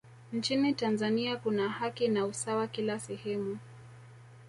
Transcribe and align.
nchini 0.33 0.73
tanzania 0.73 1.37
kuna 1.37 1.69
haki 1.69 2.07
na 2.07 2.25
usawa 2.25 2.67
kila 2.67 2.99
sehemu 2.99 3.57